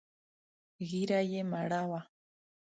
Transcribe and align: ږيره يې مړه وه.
ږيره 0.89 1.19
يې 1.31 1.41
مړه 1.51 1.81
وه. 1.89 2.01